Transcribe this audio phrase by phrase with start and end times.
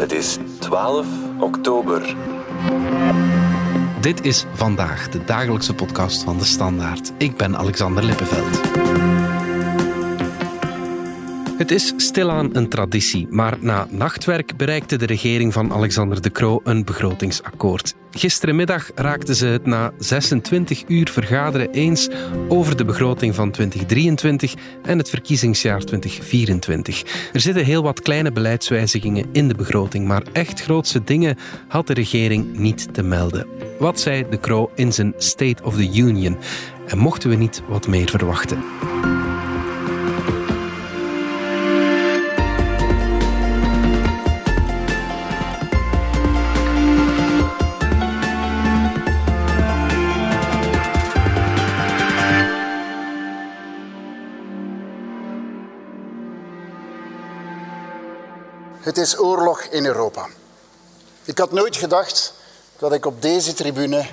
[0.00, 1.06] Het is 12
[1.40, 2.16] oktober.
[4.00, 7.12] Dit is vandaag de dagelijkse podcast van de Standaard.
[7.18, 8.60] Ik ben Alexander Lippenveld.
[11.60, 16.60] Het is stilaan een traditie, maar na nachtwerk bereikte de regering van Alexander De Croo
[16.64, 17.94] een begrotingsakkoord.
[18.10, 22.08] Gisterenmiddag raakten ze het na 26 uur vergaderen eens
[22.48, 27.28] over de begroting van 2023 en het verkiezingsjaar 2024.
[27.32, 31.36] Er zitten heel wat kleine beleidswijzigingen in de begroting, maar echt grootse dingen
[31.68, 33.46] had de regering niet te melden.
[33.78, 36.38] Wat zei De Croo in zijn State of the Union?
[36.86, 38.58] En mochten we niet wat meer verwachten?
[58.90, 60.28] Het is oorlog in Europa.
[61.24, 62.32] Ik had nooit gedacht
[62.78, 64.06] dat ik op deze tribune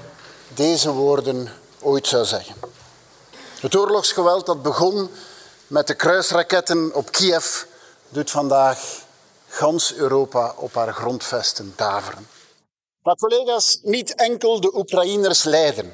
[0.48, 2.56] deze woorden ooit zou zeggen.
[3.60, 5.10] Het oorlogsgeweld dat begon
[5.68, 7.64] met de kruisraketten op Kiev
[8.10, 8.80] doet vandaag
[9.48, 12.28] gans Europa op haar grondvesten daveren.
[13.02, 15.94] Maar collega's, niet enkel de Oekraïners lijden.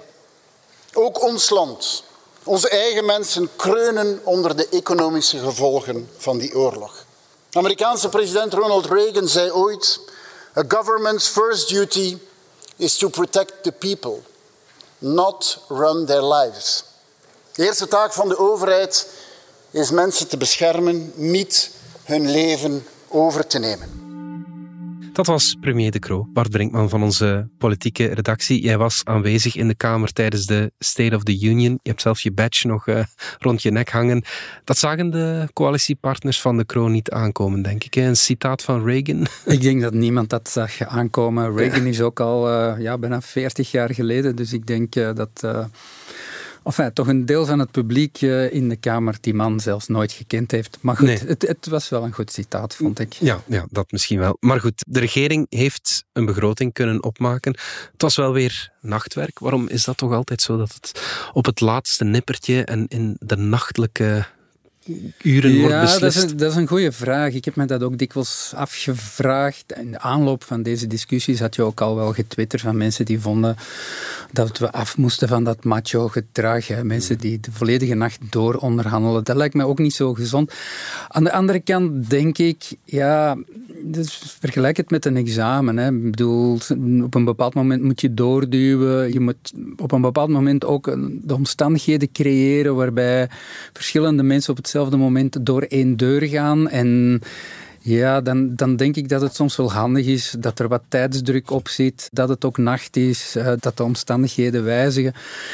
[0.94, 2.04] Ook ons land,
[2.44, 7.06] onze eigen mensen kreunen onder de economische gevolgen van die oorlog.
[7.54, 10.00] Amerikaanse president Ronald Reagan zei ooit:
[10.58, 12.18] A government's first duty
[12.76, 14.22] is to protect the people,
[14.98, 16.84] not run their lives.
[17.54, 19.08] De eerste taak van de overheid
[19.72, 21.70] is mensen te beschermen, niet
[22.04, 24.03] hun leven over te nemen.
[25.14, 28.62] Dat was premier De Croo, Bart Brinkman van onze politieke redactie.
[28.62, 31.72] Jij was aanwezig in de Kamer tijdens de State of the Union.
[31.82, 33.04] Je hebt zelf je badge nog uh,
[33.40, 34.24] rond je nek hangen.
[34.64, 37.96] Dat zagen de coalitiepartners van De Croo niet aankomen, denk ik.
[37.96, 39.28] Een citaat van Reagan.
[39.46, 41.56] Ik denk dat niemand dat zag aankomen.
[41.56, 45.44] Reagan is ook al uh, ja, bijna 40 jaar geleden, dus ik denk uh, dat
[46.64, 50.12] enfin, toch een deel van het publiek uh, in de Kamer die man zelfs nooit
[50.12, 50.78] gekend heeft.
[50.82, 51.20] Maar goed, nee.
[51.26, 53.14] het, het, was wel een goed citaat, vond ik.
[53.14, 54.38] Ja, ja, dat misschien wel.
[54.40, 57.58] Maar goed, de regering heeft een begroting kunnen opmaken.
[57.92, 59.40] Het was wel weer nachtwerk.
[59.40, 61.02] Waarom is dat toch altijd zo dat het
[61.34, 64.26] op het laatste nippertje en in de nachtelijke
[65.22, 66.02] uren ja, wordt beslist?
[66.02, 67.34] Dat is, een, dat is een goede vraag.
[67.34, 69.74] Ik heb me dat ook dikwijls afgevraagd.
[69.80, 73.20] In de aanloop van deze discussies had je ook al wel getwitterd van mensen die
[73.20, 73.56] vonden
[74.32, 76.68] dat we af moesten van dat macho gedrag.
[76.68, 76.84] Hè.
[76.84, 79.24] Mensen die de volledige nacht door onderhandelen.
[79.24, 80.54] Dat lijkt mij ook niet zo gezond.
[81.08, 83.38] Aan de andere kant denk ik, ja,
[83.84, 85.78] dus vergelijk het met een examen.
[85.78, 85.88] Hè.
[85.88, 86.60] Ik bedoel,
[87.04, 89.14] op een bepaald moment moet je doorduwen.
[89.14, 90.86] Je moet op een bepaald moment ook
[91.22, 93.30] de omstandigheden creëren waarbij
[93.74, 96.70] verschillende mensen op hetzelfde moment door één deur gaan.
[96.70, 97.22] En
[97.80, 101.52] ja, dan, dan denk ik dat het soms wel handig is dat er wat tijdsdruk
[101.52, 105.14] op zit, dat het ook nacht is, uh, dat de omstandigheden wijzigen.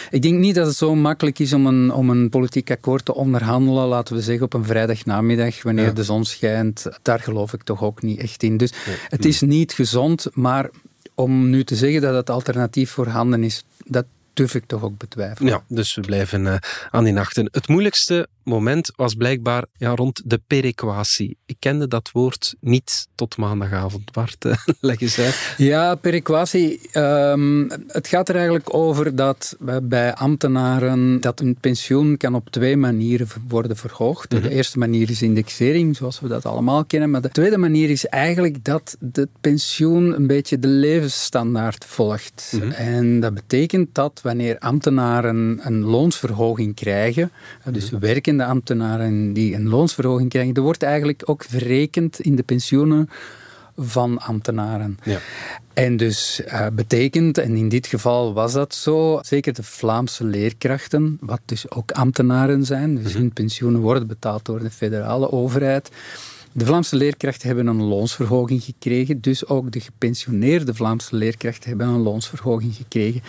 [0.09, 3.15] Ik denk niet dat het zo makkelijk is om een, om een politiek akkoord te
[3.15, 5.91] onderhandelen, laten we zeggen op een vrijdagnamiddag, wanneer ja.
[5.91, 6.85] de zon schijnt.
[7.01, 8.57] Daar geloof ik toch ook niet echt in.
[8.57, 8.73] Dus
[9.07, 10.69] het is niet gezond, maar
[11.15, 14.05] om nu te zeggen dat het alternatief voorhanden is, dat
[14.39, 15.51] durf ik toch ook betwijfelen.
[15.51, 16.55] Ja, dus we blijven uh,
[16.89, 17.49] aan die nachten.
[17.51, 21.37] Het moeilijkste moment was blijkbaar ja, rond de perequatie.
[21.45, 24.11] Ik kende dat woord niet tot maandagavond.
[24.11, 25.53] Bart, uh, leg eens uit.
[25.57, 26.79] Ja, perequatie.
[26.93, 32.77] Um, het gaat er eigenlijk over dat bij ambtenaren dat een pensioen kan op twee
[32.77, 34.31] manieren worden verhoogd.
[34.31, 34.47] Mm -hmm.
[34.47, 37.09] De eerste manier is indexering, zoals we dat allemaal kennen.
[37.09, 42.51] Maar de tweede manier is eigenlijk dat het pensioen een beetje de levensstandaard volgt.
[42.51, 42.71] Mm -hmm.
[42.71, 47.31] En dat betekent dat wanneer ambtenaren een loonsverhoging krijgen,
[47.71, 47.99] dus mm-hmm.
[47.99, 53.09] werkende ambtenaren die een loonsverhoging krijgen, er wordt eigenlijk ook verrekend in de pensioenen
[53.77, 54.99] van ambtenaren.
[55.03, 55.19] Ja.
[55.73, 61.17] En dus uh, betekent, en in dit geval was dat zo, zeker de Vlaamse leerkrachten,
[61.21, 65.89] wat dus ook ambtenaren zijn, dus hun pensioenen worden betaald door de federale overheid.
[66.59, 72.01] De Vlaamse leerkrachten hebben een loonsverhoging gekregen, dus ook de gepensioneerde Vlaamse leerkrachten hebben een
[72.01, 73.21] loonsverhoging gekregen.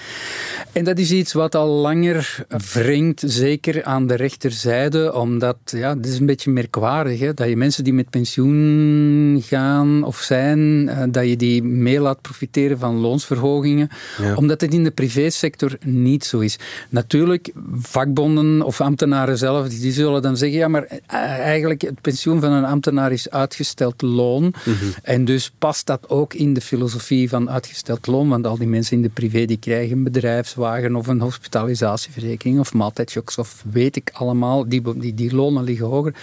[0.73, 6.07] En dat is iets wat al langer wringt, zeker aan de rechterzijde, omdat ja, het
[6.07, 11.29] is een beetje merkwaardig hè, dat je mensen die met pensioen gaan of zijn, dat
[11.29, 13.89] je die mee laat profiteren van loonsverhogingen,
[14.23, 14.35] ja.
[14.35, 16.59] omdat het in de privésector niet zo is.
[16.89, 22.53] Natuurlijk, vakbonden of ambtenaren zelf, die zullen dan zeggen, ja, maar eigenlijk het pensioen van
[22.53, 24.55] een ambtenaar ambtenaar is uitgesteld loon.
[25.03, 28.97] En dus past dat ook in de filosofie van uitgesteld loon, want al die mensen
[28.97, 34.11] in de privé die krijgen een bedrijfswagen of een hospitalisatieverzekering of maaltijdshocks of weet ik
[34.13, 36.15] allemaal, die, die, die lonen liggen hoger.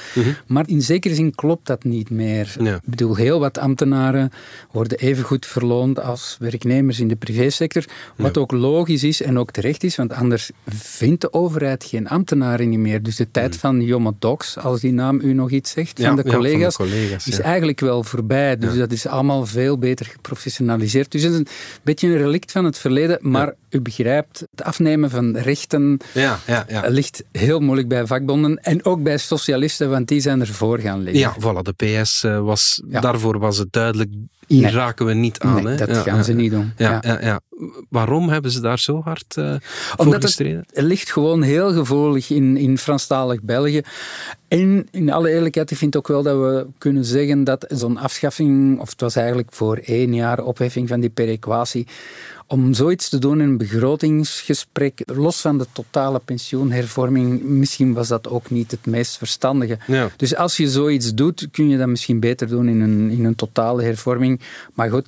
[0.48, 2.56] Maar in zekere zin klopt dat niet meer.
[2.76, 4.32] Ik bedoel, heel wat ambtenaren
[4.72, 7.86] worden even goed verloond als werknemers in de privésector,
[8.16, 12.70] wat ook logisch is en ook terecht is, want anders vindt de overheid geen ambtenaren
[12.70, 13.04] niet meer.
[13.04, 16.16] Dus de tijd van Jomo Docs, als die naam u nog iets zegt, Ja, van
[16.16, 17.44] de ja, van de collega's, collega's, is ja.
[17.44, 18.58] eigenlijk wel voorbij.
[18.58, 21.12] Dus dat is allemaal veel beter geprofessionaliseerd.
[21.12, 21.48] Dus het is een
[21.84, 26.66] beetje een relict van het verleden, maar u begrijpt, het afnemen van rechten Ja, ja,
[26.70, 26.84] ja.
[26.88, 31.20] ligt heel moeilijk bij vakbonden en ook bij socialisten, want die zijn ervoor gaan liggen.
[31.20, 34.10] Ja, voilà, de PS eh, was, daarvoor was het duidelijk,
[34.48, 34.72] hier Nee.
[34.72, 35.64] raken we niet aan.
[35.64, 35.86] Nee, hè.
[35.86, 36.74] dat gaan ze niet doen.
[36.78, 37.40] Ja, Ja.
[37.90, 39.56] Waarom hebben ze daar zo hard eh
[39.98, 40.64] voor gestreden?
[40.74, 43.82] het ligt gewoon heel gevoelig in, in Franstalig België.
[44.48, 48.80] En in alle eerlijkheid, ik vind ook wel dat we kunnen zeggen dat zo'n afschaffing,
[48.80, 51.88] of het was eigenlijk voor één jaar opheffing van die perequatie,
[52.48, 58.28] om zoiets te doen in een begrotingsgesprek, los van de totale pensioenhervorming, misschien was dat
[58.28, 59.78] ook niet het meest verstandige.
[59.88, 60.10] Ja.
[60.18, 63.36] Dus als je zoiets doet, kun je dat misschien beter doen in een, in een
[63.36, 64.42] totale hervorming.
[64.74, 65.06] Maar goed,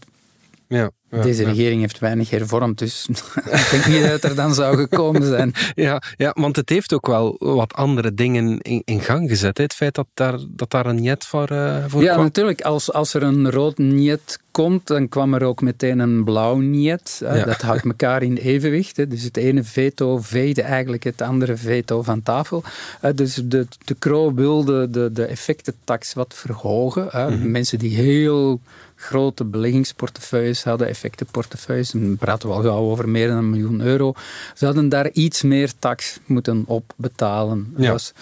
[0.68, 1.50] Ja, ja, deze ja.
[1.50, 5.54] regering heeft weinig hervormd, dus ik denk niet dat het er dan zou gekomen zijn.
[5.76, 9.58] Ja, ja, want het heeft ook wel wat andere dingen in, in gang gezet.
[9.58, 9.64] Hè.
[9.64, 12.24] Het feit dat daar, dat daar een jet voor, eh, voor Ja, kwam.
[12.24, 12.62] natuurlijk.
[12.62, 17.18] Als, als er een rood niet komt, dan kwam er ook meteen een blauw niet.
[17.20, 17.46] Ja.
[17.46, 18.98] Dat houdt elkaar in evenwicht.
[18.98, 19.08] Hè.
[19.08, 22.64] Dus het ene veto veegde eigenlijk het andere veto van tafel.
[23.16, 27.10] Dus de, de wilde de, de effectentax wat verhogen.
[27.14, 27.52] Mhm.
[27.52, 28.60] Mensen die heel
[29.00, 34.14] grote beleggingsportefeuilles hadden, effectenportefeuilles, dan praten we al gauw over meer dan een miljoen euro,
[34.54, 37.74] zouden daar iets meer tax moeten op betalen.
[37.78, 37.92] Ja.
[37.92, 38.14] Dat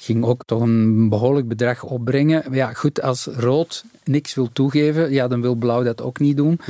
[0.00, 2.42] ging ook toch een behoorlijk bedrag opbrengen.
[2.46, 6.36] Maar Ja, goed, als rood niks wil toegeven, ja, dan wil blauw dat ook niet
[6.36, 6.60] doen.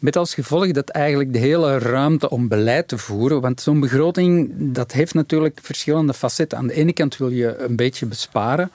[0.00, 4.52] Met als gevolg dat eigenlijk de hele ruimte om beleid te voeren, want zo'n begroting,
[4.58, 6.58] dat heeft natuurlijk verschillende facetten.
[6.58, 8.70] Aan de ene kant wil je een beetje besparen,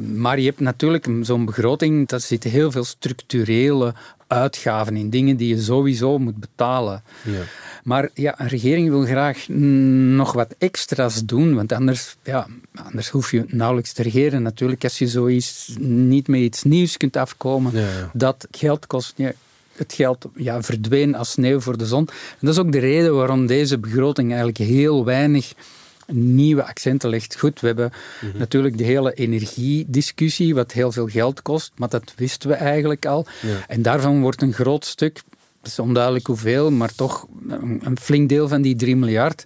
[0.00, 3.94] maar je hebt natuurlijk zo'n begroting, daar zitten heel veel structurele
[4.26, 7.02] uitgaven in, dingen die je sowieso moet betalen.
[7.22, 7.40] Ja.
[7.84, 13.30] Maar ja, een regering wil graag nog wat extra's doen, want anders, ja, anders hoef
[13.30, 14.42] je nauwelijks te regeren.
[14.42, 18.10] Natuurlijk, als je zoiets niet met iets nieuws kunt afkomen, Ja, ja.
[18.12, 19.12] dat geld kost.
[19.16, 19.32] Ja,
[19.76, 22.08] het geld ja, verdween als sneeuw voor de zon.
[22.08, 25.52] En dat is ook de reden waarom deze begroting eigenlijk heel weinig
[26.12, 27.38] nieuwe accenten legt.
[27.38, 28.38] Goed, we hebben Mhm.
[28.38, 33.26] natuurlijk de hele energiediscussie, wat heel veel geld kost, maar dat wisten we eigenlijk al.
[33.42, 33.66] Ja.
[33.68, 35.22] En daarvan wordt een groot stuk,
[35.62, 39.44] het is onduidelijk hoeveel, maar toch een, een flink deel van die 3 miljard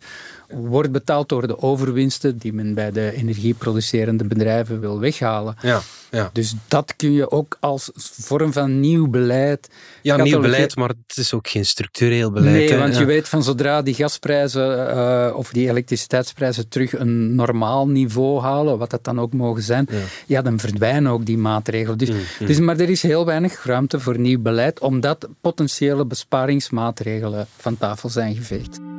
[0.48, 5.56] wordt betaald door de overwinsten die men bij de energieproducerende bedrijven wil weghalen.
[5.62, 5.80] Ja,
[6.10, 6.30] ja.
[6.32, 9.68] Dus dat kun je ook als vorm van nieuw beleid.
[10.02, 12.54] ja nieuw beleid, maar het is ook geen structureel beleid.
[12.54, 12.78] Nee, hè.
[12.78, 13.00] want Ja.
[13.00, 18.78] je weet van zodra die gasprijzen eh, of die elektriciteitsprijzen terug een normaal niveau halen,
[18.78, 19.88] wat dat dan ook mogen zijn,
[20.26, 21.98] ja, dan verdwijnen ook die maatregelen.
[21.98, 27.76] Dus, dus, maar er is heel weinig ruimte voor nieuw beleid, omdat potentiële besparingsmaatregelen van
[27.78, 28.93] tafel zijn geveegd.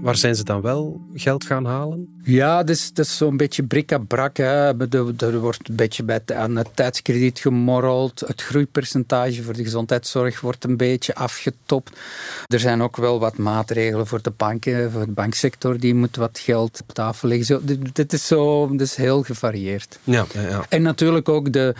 [0.00, 2.20] Waar zijn ze dan wel geld gaan halen?
[2.22, 4.38] Ja, dat is, dat is zo'n beetje brik-à-brak.
[4.38, 8.20] Er, wordt een beetje bij, aan het tijdskrediet gemorreld.
[8.26, 11.98] Het groeipercentage voor de gezondheidszorg wordt een beetje afgetopt.
[12.46, 15.78] Er zijn ook wel wat maatregelen voor de banken, voor de banksector.
[15.78, 17.46] Die moet wat geld op tafel leggen.
[17.46, 19.98] Zo, dit, dit is zo, dit is heel gevarieerd.
[20.04, 20.64] Ja, ja, ja.
[20.68, 21.74] En natuurlijk ook de...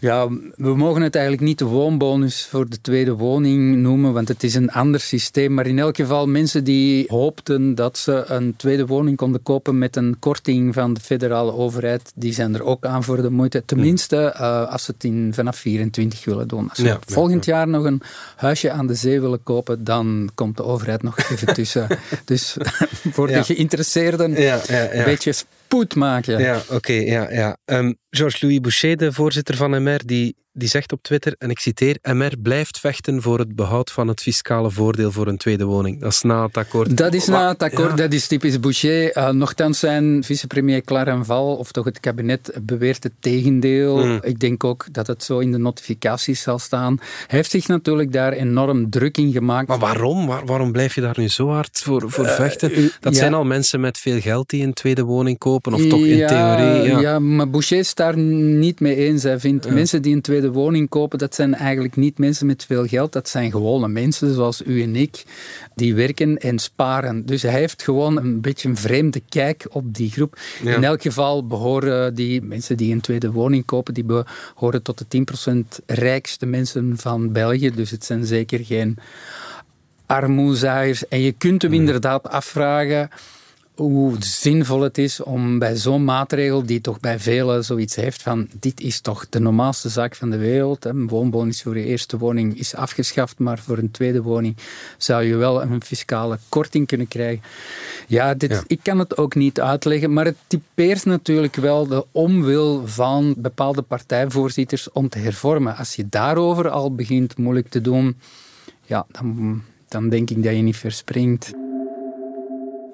[0.00, 4.42] Ja, we mogen het eigenlijk niet de woonbonus voor de tweede woning noemen, want het
[4.42, 5.54] is een ander systeem.
[5.54, 9.96] Maar in elk geval, mensen die hoopten dat ze een tweede woning konden kopen met
[9.96, 13.62] een korting van de federale overheid, die zijn er ook aan voor de moeite.
[13.66, 16.68] Tenminste, eh, als ze het in, vanaf 24 willen doen.
[16.68, 18.02] Als ze Ja, ja, volgend jaar nog een
[18.36, 21.86] huisje aan de zee willen kopen, dan komt de overheid nog even tussen.
[22.24, 22.56] dus
[23.14, 23.38] voor Ja.
[23.38, 26.38] de geïnteresseerden een beetje spoed maken.
[26.38, 27.56] Ja, oké, ja, ja.
[27.64, 31.96] Ehm, Georges-Louis Boucher, de voorzitter van MR, die, die zegt op Twitter, en ik citeer,
[32.02, 36.00] MR blijft vechten voor het behoud van het fiscale voordeel voor een tweede woning.
[36.00, 36.96] Dat is na het akkoord.
[36.96, 37.96] Dat is na het akkoord, Ja.
[37.96, 39.16] dat is typisch Boucher.
[39.16, 44.04] Uh, nochtans zijn vicepremier Clarenval, of toch het kabinet, beweert het tegendeel.
[44.06, 44.18] Mm.
[44.22, 46.96] Ik denk ook dat het zo in de notificaties zal staan.
[47.00, 49.68] Hij heeft zich natuurlijk daar enorm druk in gemaakt.
[49.68, 50.26] Maar waarom?
[50.26, 52.78] Waar- waarom blijf je daar nu zo hard voor, voor vechten?
[52.78, 53.18] u- Dat ja.
[53.18, 56.26] zijn al mensen met veel geld die een tweede woning kopen, of toch in Ja,
[56.56, 56.90] theorie.
[56.90, 57.00] Ja.
[57.00, 59.22] ja, maar Boucher daar niet mee eens.
[59.22, 62.86] Hij vindt mensen die een tweede woning kopen, dat zijn eigenlijk niet mensen met veel
[62.86, 63.12] geld.
[63.12, 65.24] Dat zijn gewone mensen zoals u en ik,
[65.74, 67.26] die werken en sparen.
[67.26, 70.38] Dus hij heeft gewoon een beetje een vreemde kijk op die groep.
[70.62, 75.24] In elk geval behoren die mensen die een tweede woning kopen, die behoren tot de
[75.80, 77.70] 10% rijkste mensen van België.
[77.70, 78.98] Dus het zijn zeker geen
[80.06, 81.08] armoezaaiers.
[81.08, 83.10] En je kunt hem inderdaad afvragen
[83.74, 88.48] hoe zinvol het is om bij zo'n maatregel, die toch bij velen zoiets heeft van
[88.60, 90.84] dit is toch de normaalste zaak van de wereld.
[90.84, 94.56] Een woonbonus voor je eerste woning is afgeschaft, maar voor een tweede woning
[94.96, 97.42] zou je wel een fiscale korting kunnen krijgen.
[98.06, 102.86] Ja, dit, ik kan het ook niet uitleggen, maar het typeert natuurlijk wel de omwil
[102.86, 105.76] van bepaalde partijvoorzitters om te hervormen.
[105.76, 108.16] Als je daarover al begint moeilijk te doen,
[108.86, 111.52] ja, dan, dan denk ik dat je niet verspringt.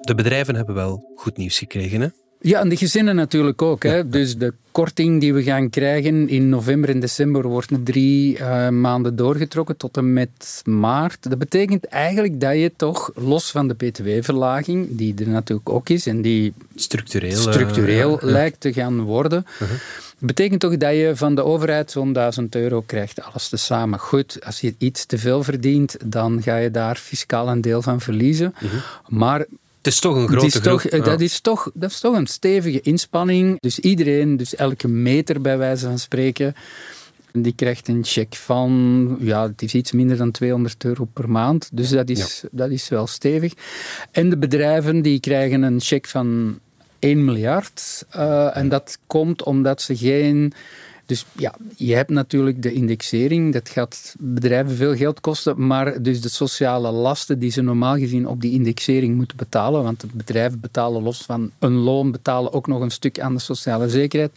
[0.07, 2.07] De bedrijven hebben wel goed nieuws gekregen, hè?
[2.39, 3.83] Ja, en de gezinnen natuurlijk ook.
[3.83, 4.09] Hè.
[4.09, 9.15] Dus de korting die we gaan krijgen in november en december wordt drie uh, maanden
[9.15, 11.29] doorgetrokken tot en met maart.
[11.29, 16.07] Dat betekent eigenlijk dat je toch, los van de btw-verlaging, die er natuurlijk ook is
[16.07, 19.69] en die structureel, structureel uh, lijkt te gaan worden, uh
[20.19, 23.99] betekent toch dat je van de overheid zo'n 1000 euro krijgt, alles tezamen.
[23.99, 28.01] Goed, als je iets te veel verdient, dan ga je daar fiscaal een deel van
[28.01, 28.53] verliezen.
[28.59, 28.75] Mhm.
[29.07, 29.45] Maar
[29.87, 32.81] het is toch een grote is toch, Dat, is toch, dat is toch een stevige
[32.81, 33.59] inspanning.
[33.59, 36.55] Dus iedereen, dus elke meter bij wijze van spreken,
[37.31, 41.69] die krijgt een check van, ja, het is iets minder dan 200 euro per maand.
[41.73, 43.53] Dus dat is, dat is wel stevig.
[44.11, 46.59] En de bedrijven die krijgen een check van
[46.99, 48.05] 1 miljard.
[48.15, 50.53] Uh, en dat komt omdat ze geen
[51.07, 56.21] dus ja, je hebt natuurlijk de indexering, dat gaat bedrijven veel geld kosten, maar dus
[56.21, 60.59] de sociale lasten die ze normaal gezien op die indexering moeten betalen, want de bedrijven
[60.59, 64.31] betalen los van een loon, betalen ook nog een stuk aan de sociale zekerheid.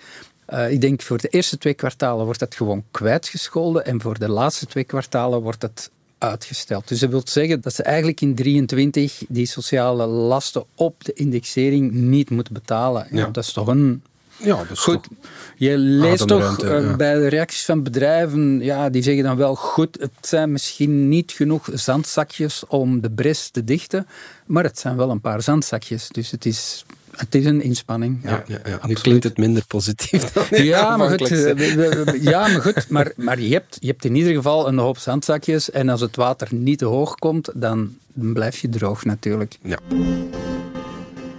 [0.52, 4.28] Uh, ik denk voor de eerste twee kwartalen wordt dat gewoon kwijtgescholden en voor de
[4.28, 6.88] laatste twee kwartalen wordt dat uitgesteld.
[6.88, 11.92] Dus dat wil zeggen dat ze eigenlijk in 23 die sociale lasten op de indexering
[11.92, 13.06] niet moeten betalen.
[13.10, 13.26] Ja.
[13.26, 14.02] Dat is toch een
[14.42, 15.09] ja, dat is goed.
[15.56, 19.97] Je leest toch eh, bij de reacties van bedrijven, ja, die zeggen dan wel goed,
[20.00, 24.06] het zijn misschien niet genoeg zandzakjes om de bres te dichten,
[24.47, 26.09] maar het zijn wel een paar zandzakjes.
[26.09, 26.85] Dus het is,
[27.16, 28.20] het is een inspanning.
[28.23, 32.62] Ja, ja, ja, Nu klinkt het minder positief dan ja, maar goed, eh, ja, maar
[32.62, 32.88] goed.
[32.88, 36.16] Maar, maar je, hebt, je hebt in ieder geval een hoop zandzakjes en als het
[36.16, 39.59] water niet te hoog komt, dan blijf je droog natuurlijk.
[39.62, 39.78] Ja.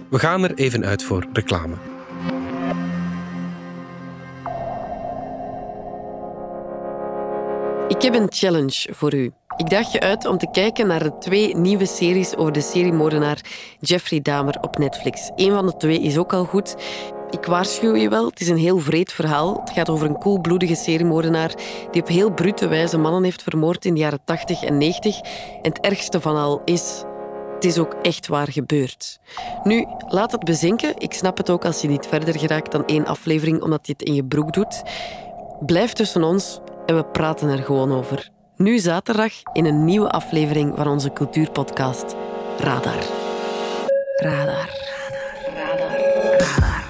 [0.08, 1.74] We gaan er even uit voor reclame.
[7.92, 9.32] Ik heb een challenge voor u.
[9.56, 13.40] Ik daag je uit om te kijken naar de twee nieuwe series over de seriemoordenaar
[13.80, 15.30] Jeffrey Dahmer op Netflix.
[15.36, 16.76] Eén van de twee is ook al goed.
[17.30, 19.60] Ik waarschuw je wel, het is een heel vreed verhaal.
[19.60, 21.54] Het gaat over een koelbloedige seriemoordenaar
[21.90, 25.20] die op heel brute wijze mannen heeft vermoord in de jaren 80 en 90.
[25.62, 27.04] En het ergste van al is,
[27.54, 29.18] het is ook echt waar gebeurd.
[29.64, 30.98] Nu, laat het bezinken.
[30.98, 34.02] Ik snap het ook als je niet verder geraakt dan één aflevering omdat je het
[34.02, 34.82] in je broek doet.
[35.66, 36.60] Blijf tussen ons
[36.94, 38.30] we praten er gewoon over.
[38.56, 42.16] Nu zaterdag in een nieuwe aflevering van onze cultuurpodcast
[42.58, 43.02] Radar.
[44.16, 44.70] Radar.
[45.54, 45.98] Radar.
[46.38, 46.84] Radar.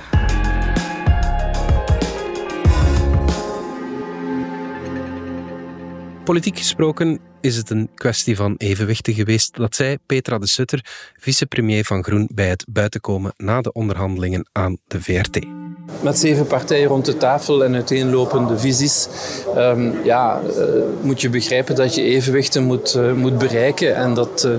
[6.25, 9.57] Politiek gesproken is het een kwestie van evenwichten geweest.
[9.57, 14.79] Dat zei Petra de Sutter, vicepremier van Groen, bij het buitenkomen na de onderhandelingen aan
[14.87, 15.62] de VRT.
[16.01, 19.09] Met zeven partijen rond de tafel en uiteenlopende visies
[19.57, 20.65] um, ja, uh,
[21.01, 24.53] moet je begrijpen dat je evenwichten moet, uh, moet bereiken en dat uh,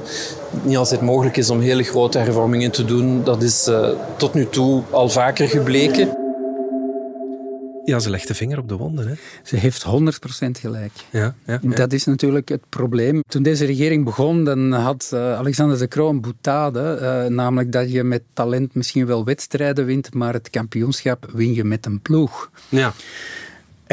[0.61, 3.23] niet altijd mogelijk is om hele grote hervormingen te doen.
[3.23, 3.69] Dat is
[4.17, 6.22] tot nu toe al vaker gebleken.
[7.85, 9.07] Ja, ze legt de vinger op de wonden.
[9.07, 9.13] Hè?
[9.43, 9.87] Ze heeft 100%
[10.51, 10.91] gelijk.
[11.11, 13.21] Ja, ja, Dat is natuurlijk het probleem.
[13.27, 16.97] Toen deze regering begon, dan had uh, Alexander de Croo een boetade.
[17.01, 21.63] Uh, namelijk dat je met talent misschien wel wedstrijden wint, maar het kampioenschap win je
[21.63, 22.49] met een ploeg.
[22.69, 22.93] Ja.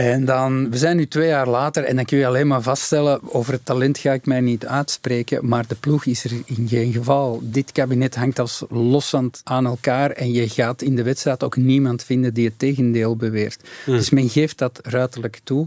[0.00, 3.20] En dan, we zijn nu twee jaar later en dan kun je alleen maar vaststellen,
[3.32, 6.92] over het talent ga ik mij niet uitspreken, maar de ploeg is er in geen
[6.92, 7.40] geval.
[7.42, 12.04] Dit kabinet hangt als loszand aan elkaar en je gaat in de wedstrijd ook niemand
[12.04, 13.62] vinden die het tegendeel beweert.
[13.84, 13.96] Hmm.
[13.96, 15.66] Dus men geeft dat ruiterlijk toe.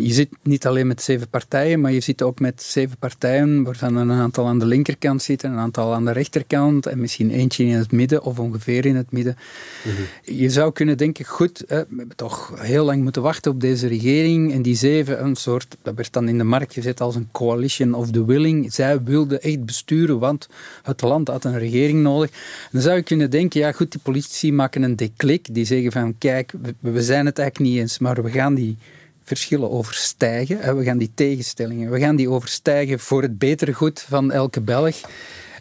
[0.00, 3.96] Je zit niet alleen met zeven partijen, maar je zit ook met zeven partijen waarvan
[3.96, 7.74] een aantal aan de linkerkant zitten, een aantal aan de rechterkant en misschien eentje in
[7.74, 9.36] het midden of ongeveer in het midden.
[9.84, 10.38] Mhm.
[10.38, 14.52] Je zou kunnen denken, goed, we hebben toch heel lang moeten wachten op deze regering
[14.52, 17.94] en die zeven, een soort, dat werd dan in de markt gezet als een coalition
[17.94, 18.72] of the willing.
[18.72, 20.48] Zij wilden echt besturen, want
[20.82, 22.30] het land had een regering nodig.
[22.72, 26.14] Dan zou je kunnen denken, ja goed, die politici maken een declic, die zeggen van,
[26.18, 28.76] kijk, we zijn het eigenlijk niet eens, maar we gaan die
[29.36, 30.76] verschillen overstijgen.
[30.76, 34.96] We gaan die tegenstellingen, we gaan die overstijgen voor het betere goed van elke Belg.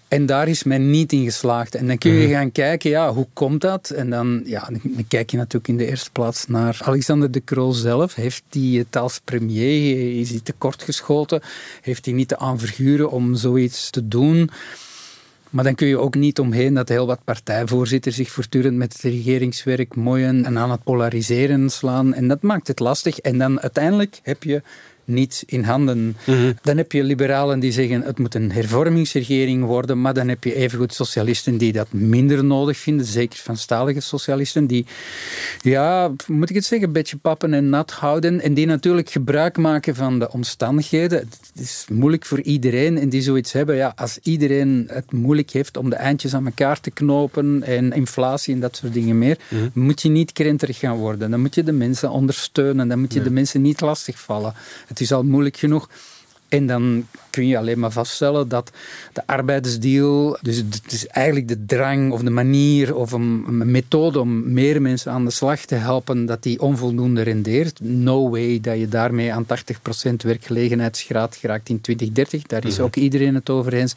[0.08, 1.76] En daar is men niet in geslaagd.
[1.76, 2.34] En dan kun je mhm.
[2.34, 3.90] gaan kijken, ja, hoe komt dat?
[3.90, 7.72] En dan, ja, dan kijk je natuurlijk in de eerste plaats naar Alexander de Croo
[7.72, 8.16] zelf.
[8.16, 11.42] Heeft hij het als premier, is hij tekortgeschoten?
[11.82, 14.50] Heeft hij niet de aanverguren om zoiets te doen?
[15.50, 19.02] Maar dan kun je ook niet omheen dat heel wat partijvoorzitters zich voortdurend met het
[19.02, 22.14] regeringswerk mooien en aan het polariseren slaan.
[22.14, 23.20] En dat maakt het lastig.
[23.20, 24.62] En dan uiteindelijk heb je
[25.10, 26.18] niet in handen.
[26.26, 26.54] Mhm.
[26.62, 30.56] Dan heb je liberalen die zeggen het moet een hervormingsregering worden, maar dan heb je
[30.56, 34.86] evengoed socialisten die dat minder nodig vinden, zeker van stalige socialisten, die,
[35.62, 39.58] ja, moet ik het zeggen, een beetje pappen en nat houden en die natuurlijk gebruik
[39.58, 41.20] maken van de omstandigheden.
[41.20, 45.78] Het is moeilijk voor iedereen en die zoiets hebben, ja, als iedereen het moeilijk heeft
[45.78, 49.70] om de eindjes aan elkaar te knopen en inflatie en dat soort dingen meer, mhm.
[49.74, 51.32] moet je niet krenterig gaan worden.
[51.32, 54.54] Dan moet je de mensen ondersteunen, dan moet je de mensen niet lastigvallen.
[54.88, 55.90] Het is al moeilijk genoeg.
[56.50, 58.72] En dan kun je alleen maar vaststellen dat
[59.14, 64.54] de arbeidersdeal, dus het is eigenlijk de drang of de manier of een, methode om
[64.54, 67.80] meer mensen aan de slag te helpen, dat die onvoldoende rendeert.
[67.82, 69.48] No way dat je daarmee aan 80%
[70.24, 72.42] werkgelegenheidsgraad geraakt in 2030.
[72.44, 72.84] Daar is mhm.
[72.84, 73.96] ook iedereen het over eens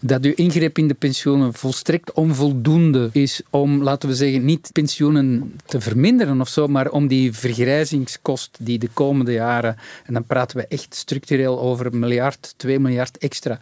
[0.00, 5.54] dat uw ingreep in de pensioenen volstrekt onvoldoende is om, laten we zeggen, niet pensioenen
[5.66, 10.56] te verminderen of zo, maar om die vergrijzingskost die de komende jaren, en dan praten
[10.56, 13.60] we echt structureel over een miljard, twee miljard extra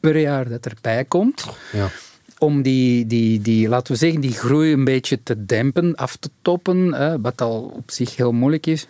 [0.00, 1.46] per jaar dat erbij komt.
[1.72, 1.90] Ja
[2.38, 6.30] om die, die, die, laten we zeggen, die groei een beetje te dempen, af te
[6.42, 8.86] toppen, wat al op zich heel moeilijk is.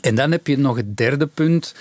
[0.00, 1.74] En dan heb je nog het derde punt,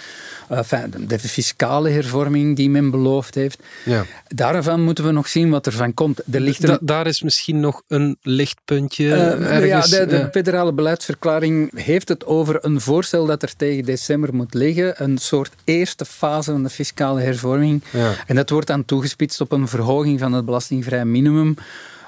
[1.08, 3.60] de fiscale hervorming die men beloofd heeft.
[3.86, 4.06] Ja.
[4.28, 6.20] Daarvan moeten we nog zien wat er van komt.
[6.32, 9.06] Er ligt daar is misschien nog een lichtpuntje.
[9.40, 14.36] Uh, ja, de, de federale beleidsverklaring heeft het over een voorstel dat er tegen december
[14.36, 15.04] moet liggen.
[15.04, 17.84] Een soort eerste fase van de fiscale hervorming.
[17.92, 18.14] Ja.
[18.28, 21.56] En dat wordt dan toegespitst op een verhoging van het belastingvrij minimum.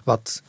[0.03, 0.41] Wat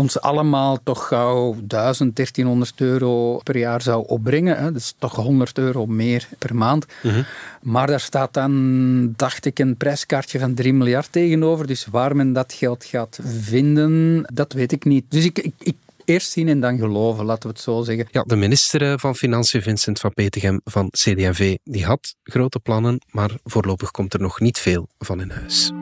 [0.00, 4.58] ons allemaal toch gauw 1000, 1300 euro per jaar zou opbrengen.
[4.58, 4.72] Hè.
[4.72, 6.86] Dus toch 100 euro meer per maand.
[7.02, 7.22] Mhm.
[7.62, 11.66] Maar daar staat dan, dacht ik, een prijskaartje van 3 miljard tegenover.
[11.66, 15.04] Dus waar men dat geld gaat vinden, dat weet ik niet.
[15.08, 18.08] Dus ik, ik, ik eerst zien en dan geloven, laten we het zo zeggen.
[18.10, 23.00] Ja, de minister eh, van Financiën, Vincent van Petegem van CD&V, die had grote plannen,
[23.10, 25.72] maar voorlopig komt er nog niet veel van in huis.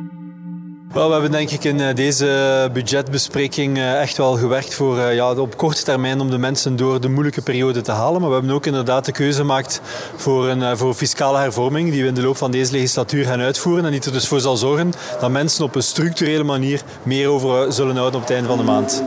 [0.92, 5.14] Wel, we hebben denk ik in eh, deze budgetbespreking eh, echt wel gewerkt voor, eh,
[5.14, 8.20] ja, op korte termijn om de mensen door de moeilijke periode te halen.
[8.20, 9.80] Maar we hebben ook inderdaad de keuze gemaakt
[10.16, 13.84] voor een voor fiscale hervorming die we in de loop van deze legislatuur gaan uitvoeren.
[13.84, 17.72] En die er dus voor zal zorgen dat mensen op een structurele manier meer over
[17.72, 19.06] zullen houden op het einde van de maand.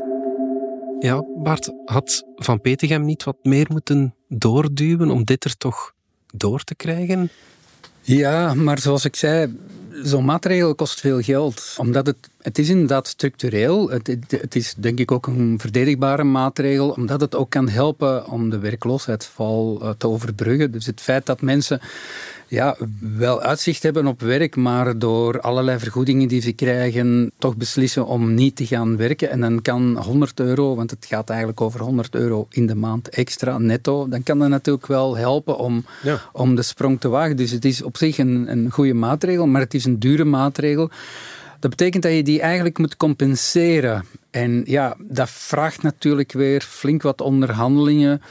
[1.00, 5.94] Ja, Bart, had Van Petegem niet wat meer moeten doorduwen om dit er toch
[6.34, 7.30] door te krijgen?
[8.02, 9.58] Ja, maar zoals ik zei,
[10.03, 11.75] zo'n maatregel kost veel geld.
[11.77, 13.89] Omdat het, het is inderdaad structureel.
[13.89, 16.89] Het, het, is denk ik ook een verdedigbare maatregel.
[16.89, 20.71] Omdat het ook kan helpen om de werkloosheidsval eh, te overbruggen.
[20.71, 21.81] Dus het feit dat mensen
[22.51, 28.05] ja, wel uitzicht hebben op werk, maar door allerlei vergoedingen die ze krijgen, toch beslissen
[28.05, 29.29] om niet te gaan werken.
[29.29, 33.09] En dan kan 100 euro, want het gaat eigenlijk over 100 euro in de maand
[33.09, 35.85] extra netto, dan kan dat natuurlijk wel helpen om,
[36.31, 37.37] om de sprong te wagen.
[37.37, 40.89] Dus het is op zich een, een goede maatregel, maar het is een dure maatregel.
[41.59, 44.05] Dat betekent dat je die eigenlijk moet compenseren.
[44.31, 48.21] En ja, dat vraagt natuurlijk weer flink wat onderhandelingen.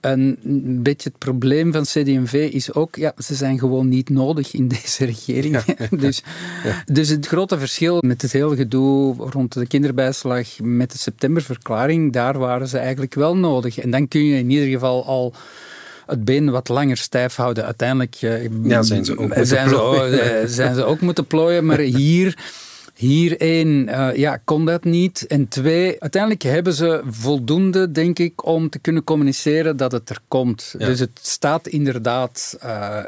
[0.00, 4.54] En een beetje het probleem van CD&V is ook, ja, ze zijn gewoon niet nodig
[4.54, 5.62] in deze regering.
[6.00, 6.22] dus,
[6.86, 12.38] dus het grote verschil met het hele gedoe rond de kinderbijslag met de septemberverklaring, daar
[12.38, 13.78] waren ze eigenlijk wel nodig.
[13.78, 15.34] En dan kun je in ieder geval al
[16.06, 17.64] het been wat langer stijf houden.
[17.64, 21.78] Uiteindelijk eh, ja, zijn ze ook zijn ze, eh, zijn ze ook moeten plooien, maar
[22.02, 22.36] hier
[23.00, 25.26] hier één, uh, ja, kon dat niet.
[25.26, 30.18] En twee, uiteindelijk hebben ze voldoende, denk ik, om te kunnen communiceren dat het er
[30.28, 30.74] komt.
[30.78, 32.98] Dus het staat inderdaad, uh,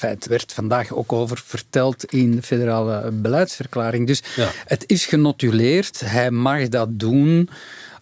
[0.00, 4.06] het werd vandaag ook over verteld in de federale beleidsverklaring.
[4.06, 4.22] Dus
[4.66, 7.48] het is genotuleerd, hij mag dat doen.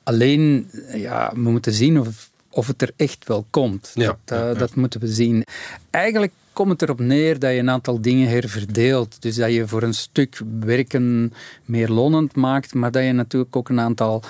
[0.02, 3.90] Alleen, ja, we moeten zien of of het er echt wel komt.
[3.94, 4.54] Ja, dat, ja, ja.
[4.54, 5.44] dat moeten we zien.
[5.90, 9.22] Eigenlijk komt het erop neer dat je een aantal dingen herverdeelt.
[9.22, 11.32] Dus dat je voor een stuk werken
[11.64, 14.22] meer lonend maakt, maar dat je natuurlijk ook een aantal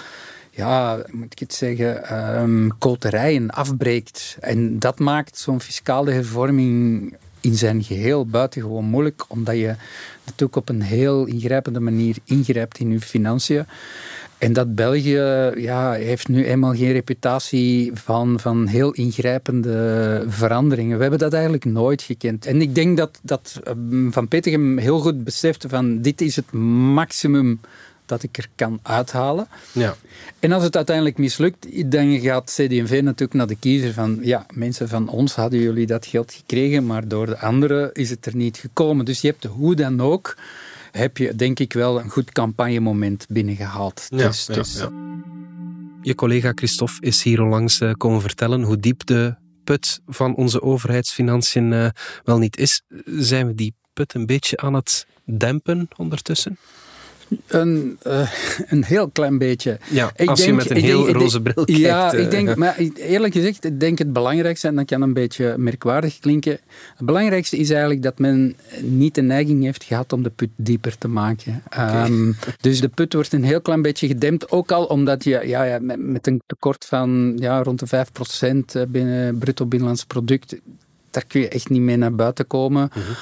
[0.50, 4.36] ja, moet ik het zeggen, um, koterijen afbreekt.
[4.40, 9.74] En dat maakt zo'n fiscale hervorming in zijn geheel buitengewoon moeilijk, omdat je
[10.24, 13.64] natuurlijk op een heel ingrijpende manier ingrijpt in je financiën.
[14.38, 20.96] En dat België ja, heeft nu eenmaal geen reputatie van, van heel ingrijpende veranderingen.
[20.96, 22.46] We hebben dat eigenlijk nooit gekend.
[22.46, 23.60] En ik denk dat, dat
[24.10, 27.60] Van Petegem heel goed besefte van dit is het maximum
[28.06, 29.48] dat ik er kan uithalen.
[29.72, 29.96] Ja.
[30.38, 34.88] En als het uiteindelijk mislukt, dan gaat CD&V natuurlijk naar de kiezer van ja, mensen
[34.88, 38.56] van ons hadden jullie dat geld gekregen, maar door de anderen is het er niet
[38.56, 39.04] gekomen.
[39.04, 40.36] Dus je hebt hoe dan ook,
[40.92, 44.06] heb je denk ik wel een goed campagnemoment binnengehaald.
[44.08, 44.90] Ja, dus, ja, dus, ja.
[46.02, 50.62] Je collega Christophe is hier onlangs uh, komen vertellen hoe diep de put van onze
[50.62, 51.88] overheidsfinanciën uh,
[52.24, 52.82] wel niet is.
[53.04, 56.58] Zijn we die put een beetje aan het dempen ondertussen?
[57.46, 58.30] Een, uh,
[58.72, 59.78] een heel klein beetje.
[59.90, 61.80] Ja, ik als denk, je met een heel denk, roze bril kijkt.
[61.80, 65.54] Ja, ik denk, maar eerlijk gezegd, ik denk het belangrijkste, en dat kan een beetje
[65.58, 66.58] merkwaardig klinken,
[66.96, 70.98] het belangrijkste is eigenlijk dat men niet de neiging heeft gehad om de put dieper
[70.98, 71.62] te maken.
[71.66, 72.06] Okay.
[72.06, 75.62] Um, dus de put wordt een heel klein beetje gedempt, ook al omdat je ja,
[75.62, 78.06] ja, met, met een tekort van ja, rond de
[78.86, 80.56] 5% binnen bruto binnenlands product,
[81.10, 82.90] daar kun je echt niet mee naar buiten komen.
[82.94, 83.14] Mm-hmm.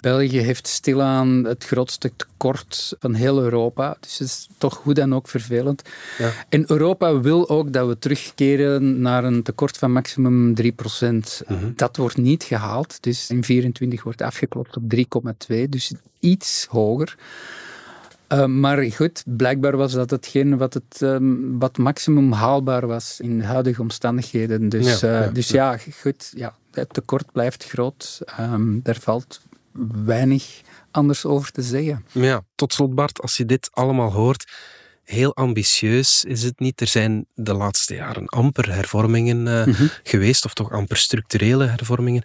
[0.00, 3.96] België heeft stilaan het grootste tekort van heel Europa.
[4.00, 5.82] Dus het is toch hoe dan ook vervelend.
[6.18, 6.32] Ja.
[6.48, 11.42] En Europa wil ook dat we terugkeren naar een tekort van maximum 3%.
[11.48, 11.70] Mhm.
[11.74, 13.02] Dat wordt niet gehaald.
[13.02, 15.68] Dus in 24 wordt afgeklopt op 3,2.
[15.68, 17.16] Dus iets hoger.
[18.32, 23.40] Uh, maar goed, blijkbaar was dat hetgeen wat, het, um, wat maximum haalbaar was in
[23.40, 24.68] huidige omstandigheden.
[24.68, 25.78] Dus Ja, ja, dus ja.
[26.00, 28.20] goed, ja, het tekort blijft groot.
[28.40, 29.40] Um, daar valt
[30.04, 30.60] weinig
[30.90, 32.04] anders over te zeggen.
[32.12, 34.50] Ja, tot slot Bart, als je dit allemaal hoort,
[35.04, 36.80] heel ambitieus is het niet.
[36.80, 39.86] Er zijn de laatste jaren amper hervormingen uh, Mhm.
[40.02, 42.22] geweest, of toch amper structurele hervormingen.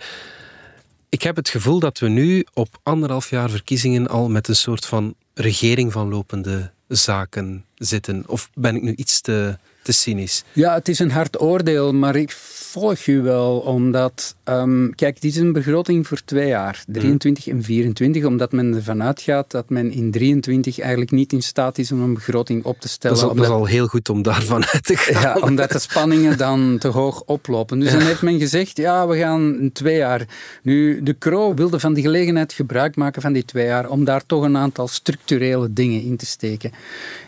[1.10, 4.86] Ik heb het gevoel dat we nu op anderhalf jaar verkiezingen al met een soort
[4.86, 8.24] van regering van lopende zaken zitten.
[8.28, 10.44] Of ben ik nu iets te, te cynisch?
[10.54, 14.36] Ja, het is een hard oordeel, maar ik volg u wel, omdat...
[14.50, 19.04] Um, kijk, dit is een begroting voor twee jaar, 23 en 24, omdat men ervan
[19.04, 22.88] uitgaat dat men in 23 eigenlijk niet in staat is om een begroting op te
[22.90, 23.18] stellen.
[23.18, 25.22] Dat is, al, dat is al heel goed om daarvan uit te gaan.
[25.22, 27.80] Ja, omdat de spanningen dan te hoog oplopen.
[27.80, 30.26] Dus dan heeft men gezegd, ja, we gaan twee jaar.
[30.64, 34.26] Nu, de Croo wilde van die gelegenheid gebruik maken van die twee jaar om daar
[34.26, 36.72] toch een aantal structurele dingen in te steken.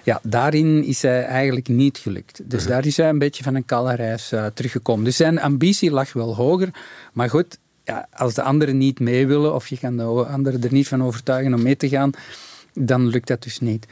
[0.04, 2.42] Ja, daarin is hij eigenlijk niet gelukt.
[2.44, 2.72] Dus Mhm.
[2.72, 5.06] daar is hij een beetje van een kale reis uh, teruggekomen.
[5.06, 6.70] Dus zijn ambitie lag wel hoger,
[7.16, 10.72] maar goed, ja, als de anderen niet mee willen of je kan de anderen er
[10.72, 12.12] niet van overtuigen om mee te gaan,
[12.74, 13.86] dan lukt dat dus niet.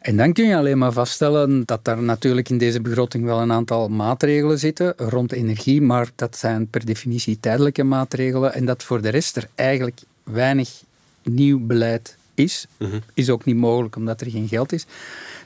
[0.00, 3.52] En dan kun je alleen maar vaststellen dat er natuurlijk in deze begroting wel een
[3.52, 9.02] aantal maatregelen zitten rond energie, maar dat zijn per definitie tijdelijke maatregelen en dat voor
[9.02, 10.82] de rest er eigenlijk weinig
[11.22, 12.66] nieuw beleid is.
[13.14, 14.86] Is ook niet mogelijk omdat er geen geld is.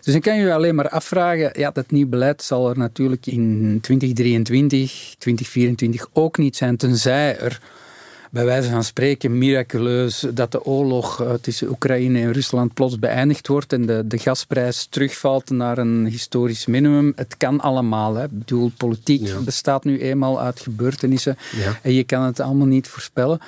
[0.03, 3.27] Dus dan kan je je alleen maar afvragen, ja, dat nieuw beleid zal er natuurlijk
[3.27, 7.61] in 2023, 2024 ook niet zijn, tenzij er
[8.31, 13.47] bij wijze van spreken miraculeus dat de oorlog uh, tussen Oekraïne en Rusland plots beëindigd
[13.49, 17.13] wordt en de, de gasprijs terugvalt naar een historisch minimum.
[17.17, 18.15] Het kan allemaal.
[18.15, 18.25] Hè.
[18.25, 19.39] Ik bedoel, politiek Ja.
[19.41, 21.79] bestaat nu eenmaal uit gebeurtenissen Ja.
[21.83, 23.41] en je kan het allemaal niet voorspellen.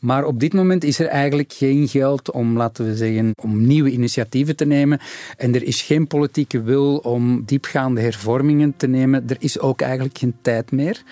[0.00, 3.90] Maar op dit moment is er eigenlijk geen geld om, laten we zeggen, om nieuwe
[3.90, 5.00] initiatieven te nemen.
[5.36, 9.24] En er is geen politieke wil om diepgaande hervormingen te nemen.
[9.28, 11.02] Er is ook eigenlijk geen tijd meer.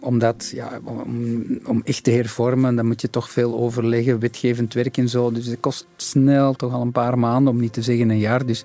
[0.00, 4.96] Omdat, ja, om, om echt te hervormen, dan moet je toch veel overleggen, wetgevend werk
[4.96, 5.30] en zo.
[5.30, 8.46] Dus het kost snel toch al een paar maanden, om niet te zeggen een jaar.
[8.46, 8.64] Dus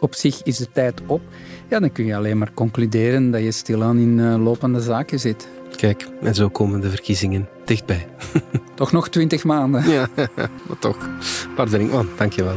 [0.00, 1.20] op zich is de tijd op.
[1.68, 5.48] Ja, dan kun je alleen maar concluderen dat je stilaan in uh, lopende zaken zit.
[5.80, 8.06] Kijk, en zo komen de verkiezingen dichtbij.
[8.74, 9.90] Toch nog twintig maanden.
[9.90, 10.08] Ja,
[10.66, 10.96] maar toch.
[11.56, 12.56] Bart Brinkman, dankjewel.